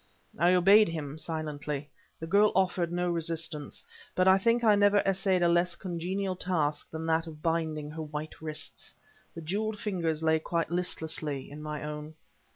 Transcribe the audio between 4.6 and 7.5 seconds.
I never essayed a less congenial task than that of